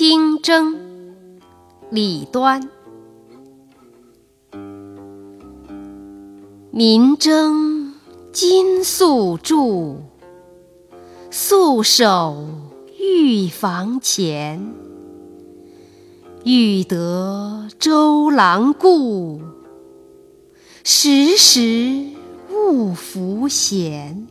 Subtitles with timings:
[0.00, 0.78] 清蒸。
[1.90, 2.70] 李端。
[6.70, 7.92] 民蒸
[8.32, 9.98] 金粟柱
[11.30, 12.48] 素手
[12.98, 14.72] 玉房前
[16.44, 19.42] 欲得周郎顾
[20.82, 22.06] 时时
[22.50, 24.26] 勿拂弦